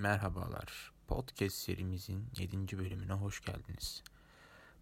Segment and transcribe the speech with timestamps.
[0.00, 0.92] Merhabalar.
[1.06, 2.78] Podcast serimizin 7.
[2.78, 4.02] bölümüne hoş geldiniz.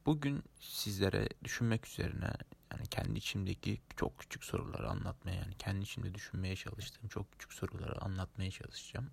[0.07, 2.31] Bugün sizlere düşünmek üzerine
[2.73, 8.03] yani kendi içimdeki çok küçük soruları anlatmaya yani kendi içimde düşünmeye çalıştığım çok küçük soruları
[8.03, 9.11] anlatmaya çalışacağım.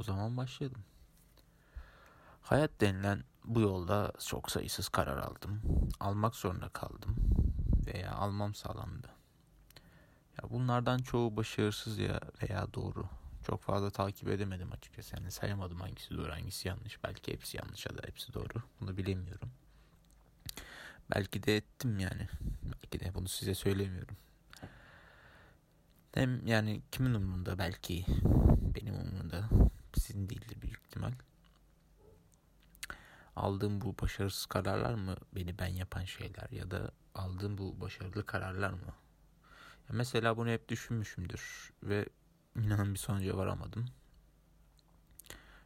[0.00, 0.84] O zaman başlayalım.
[2.42, 5.62] Hayat denilen bu yolda çok sayısız karar aldım.
[6.00, 7.16] Almak zorunda kaldım
[7.86, 9.08] veya almam sağlandı.
[10.42, 13.08] Ya bunlardan çoğu başarısız ya veya doğru
[13.46, 15.16] çok fazla takip edemedim açıkçası.
[15.16, 17.04] Yani sayamadım hangisi doğru hangisi yanlış.
[17.04, 18.62] Belki hepsi yanlış ya da hepsi doğru.
[18.80, 19.50] Bunu bilemiyorum.
[21.14, 22.28] Belki de ettim yani.
[22.64, 24.16] Belki de bunu size söylemiyorum.
[26.14, 28.04] Hem yani kimin umurunda belki
[28.74, 29.48] benim umurumda
[29.98, 31.12] sizin değildir büyük ihtimal.
[33.36, 38.70] Aldığım bu başarısız kararlar mı beni ben yapan şeyler ya da aldığım bu başarılı kararlar
[38.70, 38.94] mı?
[39.88, 42.06] Ya mesela bunu hep düşünmüşümdür ve
[42.64, 43.86] inanın bir sonuca varamadım.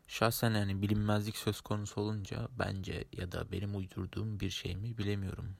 [0.08, 5.56] Şahsen yani bilinmezlik söz konusu olunca bence ya da benim uydurduğum bir şey mi bilemiyorum.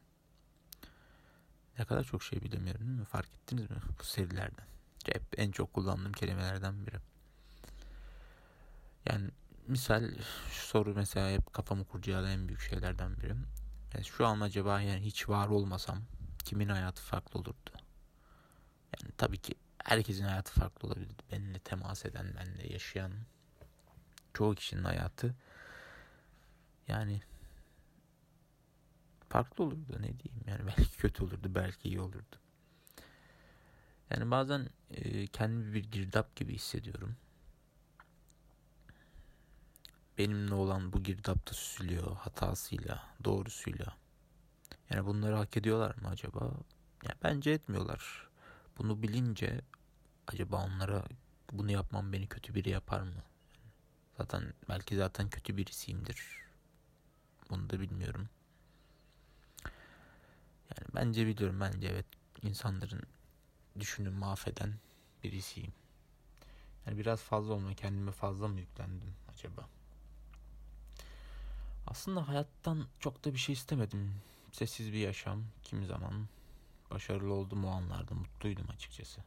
[1.79, 3.05] Ne kadar çok şey bilemiyorum değil mi?
[3.05, 4.67] Fark ettiniz mi bu serilerden?
[5.05, 6.97] Hep en çok kullandığım kelimelerden biri.
[9.09, 9.31] Yani
[9.67, 10.11] misal
[10.51, 13.35] şu soru mesela hep kafamı kurcalayan büyük şeylerden biri.
[13.95, 16.03] Yani şu an acaba yani hiç var olmasam
[16.45, 17.71] kimin hayatı farklı olurdu?
[18.93, 21.17] Yani tabii ki herkesin hayatı farklı olabilir.
[21.33, 23.13] Benimle temas eden, benimle yaşayan
[24.35, 25.35] çoğu kişinin hayatı
[26.89, 27.23] yani
[29.29, 32.37] farklı olurdu ne diyeyim yani belki kötü olurdu belki iyi olurdu.
[34.11, 37.17] Yani bazen e, kendimi bir girdap gibi hissediyorum.
[40.19, 43.97] Benimle olan bu girdapta süzülüyor hatasıyla, doğrusuyla.
[44.91, 46.51] Yani bunları hak ediyorlar mı acaba?
[47.05, 48.29] Ya bence etmiyorlar.
[48.79, 49.61] Bunu bilince
[50.33, 51.05] acaba onlara
[51.53, 53.23] bunu yapmam beni kötü biri yapar mı?
[54.19, 56.27] Zaten belki zaten kötü birisiyimdir.
[57.51, 58.29] Bunu da bilmiyorum.
[60.71, 62.07] Yani bence biliyorum bence evet
[62.43, 63.03] insanların
[63.79, 64.75] düşünün mahveden
[65.25, 65.73] birisiyim.
[66.87, 69.69] Yani biraz fazla olma kendime fazla mı yüklendim acaba?
[71.87, 74.15] Aslında hayattan çok da bir şey istemedim.
[74.53, 76.29] Sessiz bir yaşam kimi zaman
[76.91, 79.21] başarılı oldum o anlarda mutluydum açıkçası.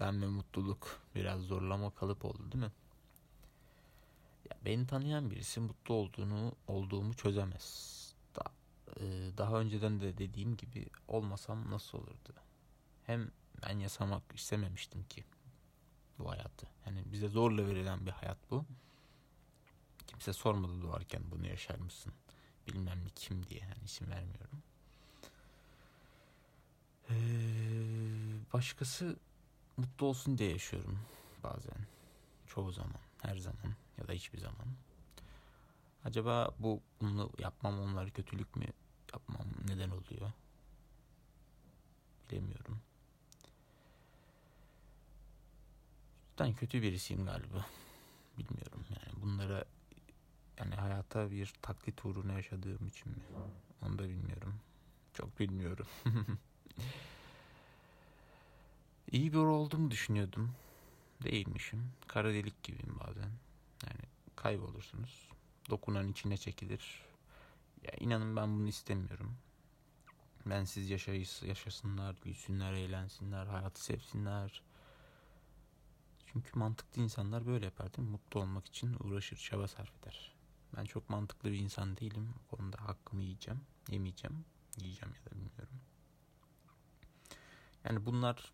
[0.00, 2.72] Ben ve mutluluk biraz zorlama kalıp oldu değil mi?
[4.50, 7.96] Ya beni tanıyan birisi mutlu olduğunu olduğumu çözemez.
[8.36, 8.42] Da,
[9.00, 9.02] e,
[9.38, 12.34] daha önceden de dediğim gibi olmasam nasıl olurdu?
[13.06, 13.30] Hem
[13.62, 15.24] ben yaşamak istememiştim ki
[16.18, 16.66] bu hayatı.
[16.86, 18.64] Yani bize zorla verilen bir hayat bu.
[20.06, 22.12] Kimse sormadı doğarken bunu yaşar mısın?
[22.66, 24.62] Bilmem ne kim diye yani isim vermiyorum.
[27.10, 27.14] Ee,
[28.52, 29.16] başkası
[29.76, 30.98] mutlu olsun diye yaşıyorum
[31.42, 31.86] bazen.
[32.46, 34.66] Çoğu zaman, her zaman ya da hiçbir zaman.
[36.04, 38.64] Acaba bu bunu yapmam onları kötülük mü
[39.12, 40.32] yapmam neden oluyor?
[42.30, 42.80] Bilemiyorum.
[46.40, 47.66] Cidden kötü birisiyim galiba.
[48.38, 49.64] Bilmiyorum yani bunlara
[50.58, 53.22] yani hayata bir taklit uğruna yaşadığım için mi?
[53.82, 54.54] Onu da bilmiyorum.
[55.12, 55.86] Çok bilmiyorum.
[59.12, 60.54] İyi bir olduğumu düşünüyordum.
[61.22, 61.92] Değilmişim.
[62.06, 63.30] Kara delik gibiyim bazen.
[63.86, 64.00] Yani
[64.36, 65.28] kaybolursunuz.
[65.70, 67.04] Dokunan içine çekilir.
[67.82, 69.36] Ya inanın ben bunu istemiyorum.
[70.46, 74.62] Ben siz yaşayız, yaşasınlar, gülsünler, eğlensinler, hayatı sevsinler.
[76.26, 78.12] Çünkü mantıklı insanlar böyle yapar değil mi?
[78.12, 80.34] Mutlu olmak için uğraşır, çaba sarf eder.
[80.76, 82.34] Ben çok mantıklı bir insan değilim.
[82.52, 84.44] O konuda hakkımı yiyeceğim, yemeyeceğim.
[84.80, 85.80] Yiyeceğim ya da bilmiyorum.
[87.84, 88.52] Yani bunlar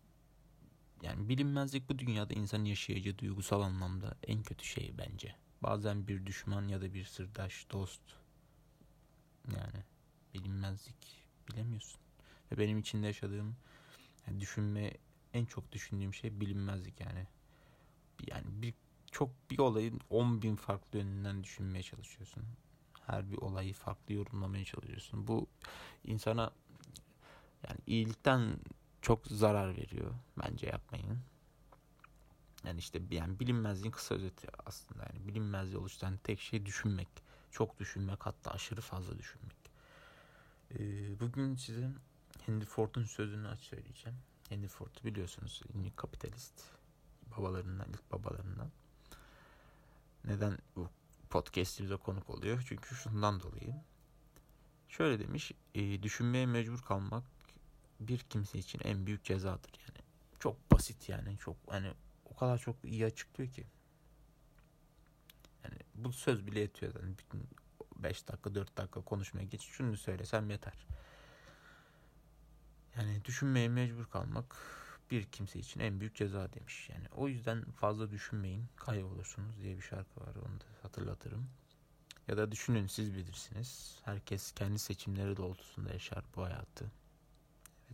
[1.01, 5.35] yani bilinmezlik bu dünyada insanın yaşayacağı duygusal anlamda en kötü şey bence.
[5.63, 8.01] Bazen bir düşman ya da bir sırdaş, dost.
[9.55, 9.83] Yani
[10.33, 11.99] bilinmezlik bilemiyorsun.
[12.51, 13.55] Ve benim içinde yaşadığım
[14.27, 14.93] yani düşünme
[15.33, 17.27] en çok düşündüğüm şey bilinmezlik yani.
[18.27, 18.73] Yani bir
[19.11, 22.43] çok bir olayın 10 bin farklı yönünden düşünmeye çalışıyorsun.
[23.05, 25.27] Her bir olayı farklı yorumlamaya çalışıyorsun.
[25.27, 25.47] Bu
[26.03, 26.51] insana
[27.67, 28.59] yani iyilikten
[29.07, 30.11] çok zarar veriyor.
[30.37, 31.19] Bence yapmayın.
[32.63, 35.03] Yani işte yani bilinmezliğin kısa özeti aslında.
[35.03, 37.07] Yani bilinmezliği oluşturan tek şey düşünmek.
[37.51, 39.57] Çok düşünmek hatta aşırı fazla düşünmek.
[40.71, 41.89] Ee, bugün size
[42.45, 44.17] Henry Ford'un sözünü aç söyleyeceğim.
[44.49, 46.63] Henry Ford'u biliyorsunuz ünlü kapitalist
[47.37, 48.71] babalarından ilk babalarından.
[50.25, 50.89] Neden bu
[51.29, 52.63] podcast'imize konuk oluyor?
[52.67, 53.75] Çünkü şundan dolayı.
[54.89, 57.36] Şöyle demiş, e, düşünmeye mecbur kalmak
[57.99, 60.05] bir kimse için en büyük cezadır yani.
[60.39, 61.93] Çok basit yani çok hani
[62.25, 63.67] o kadar çok iyi açıklıyor ki.
[65.95, 67.17] bu söz bile yetiyor zaten.
[67.17, 67.43] Bütün
[67.95, 70.85] 5 dakika 4 dakika konuşmaya geç şunu söylesem yeter.
[72.97, 74.55] Yani düşünmeye mecbur kalmak
[75.11, 76.89] bir kimse için en büyük ceza demiş.
[76.89, 81.49] Yani o yüzden fazla düşünmeyin kaybolursunuz diye bir şarkı var onu da hatırlatırım.
[82.27, 83.99] Ya da düşünün siz bilirsiniz.
[84.05, 86.91] Herkes kendi seçimleri doğrultusunda yaşar bu hayatı.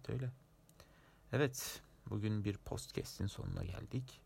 [0.04, 0.32] Evet öyle.
[1.32, 4.22] Evet bugün bir podcast'in sonuna geldik.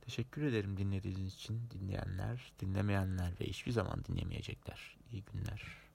[0.00, 4.96] Teşekkür ederim dinlediğiniz için dinleyenler, dinlemeyenler ve hiçbir zaman dinlemeyecekler.
[5.12, 5.85] İyi günler.